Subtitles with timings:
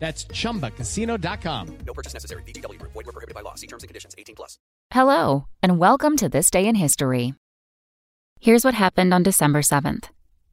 [0.00, 1.78] That's chumbacasino.com.
[1.86, 2.42] No purchase necessary.
[2.42, 2.92] VGW Group.
[2.92, 3.54] Void were prohibited by law.
[3.54, 4.14] See terms and conditions.
[4.18, 4.58] 18 plus.
[4.90, 7.34] Hello, and welcome to This Day in History.
[8.40, 10.08] Here's what happened on December 7th.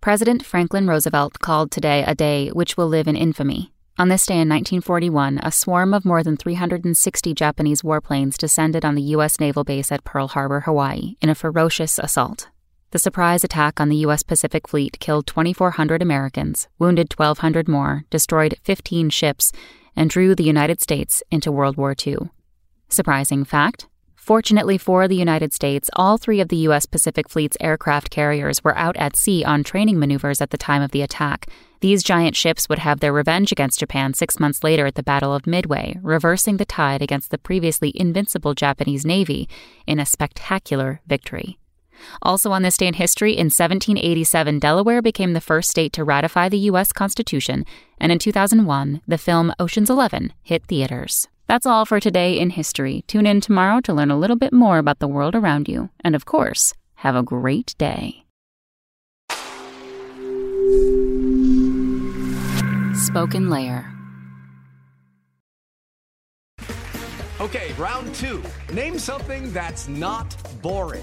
[0.00, 3.72] President Franklin Roosevelt called today a day which will live in infamy.
[3.98, 8.94] On this day in 1941, a swarm of more than 360 Japanese warplanes descended on
[8.94, 9.38] the U.S.
[9.38, 12.48] naval base at Pearl Harbor, Hawaii, in a ferocious assault.
[12.92, 14.22] The surprise attack on the U.S.
[14.22, 19.50] Pacific Fleet killed 2,400 Americans, wounded 1,200 more, destroyed 15 ships,
[19.96, 22.16] and drew the United States into World War II.
[22.90, 26.84] Surprising fact Fortunately for the United States, all three of the U.S.
[26.84, 30.90] Pacific Fleet's aircraft carriers were out at sea on training maneuvers at the time of
[30.90, 31.46] the attack.
[31.80, 35.34] These giant ships would have their revenge against Japan six months later at the Battle
[35.34, 39.48] of Midway, reversing the tide against the previously invincible Japanese Navy
[39.86, 41.58] in a spectacular victory.
[42.22, 46.48] Also on this day in history, in 1787, Delaware became the first state to ratify
[46.48, 46.92] the U.S.
[46.92, 47.64] Constitution,
[47.98, 51.28] and in 2001, the film Ocean's Eleven hit theaters.
[51.46, 53.04] That's all for today in history.
[53.06, 55.90] Tune in tomorrow to learn a little bit more about the world around you.
[56.00, 58.24] And of course, have a great day.
[62.94, 63.92] Spoken Layer.
[67.40, 68.40] Okay, round two.
[68.72, 71.02] Name something that's not boring.